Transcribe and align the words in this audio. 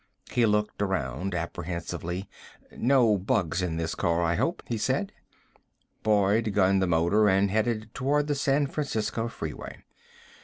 He 0.31 0.47
looked 0.47 0.81
around 0.81 1.35
apprehensively. 1.35 2.27
"No 2.75 3.19
bugs 3.19 3.61
in 3.61 3.77
this 3.77 3.93
car, 3.93 4.23
I 4.23 4.33
hope?" 4.33 4.63
he 4.65 4.75
said. 4.79 5.11
Boyd 6.01 6.53
gunned 6.55 6.81
the 6.81 6.87
motor 6.87 7.29
and 7.29 7.51
headed 7.51 7.93
toward 7.93 8.25
the 8.25 8.33
San 8.33 8.65
Francisco 8.65 9.27
Freeway. 9.27 9.83